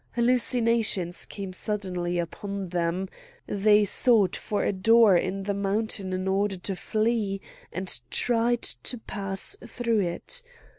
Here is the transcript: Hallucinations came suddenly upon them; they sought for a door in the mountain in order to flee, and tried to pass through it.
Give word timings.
Hallucinations 0.15 1.27
came 1.27 1.53
suddenly 1.53 2.17
upon 2.17 2.69
them; 2.69 3.07
they 3.45 3.85
sought 3.85 4.35
for 4.35 4.63
a 4.63 4.71
door 4.73 5.15
in 5.15 5.43
the 5.43 5.53
mountain 5.53 6.11
in 6.11 6.27
order 6.27 6.57
to 6.57 6.75
flee, 6.75 7.39
and 7.71 8.01
tried 8.09 8.63
to 8.63 8.97
pass 8.97 9.57
through 9.63 9.99
it. 9.99 10.41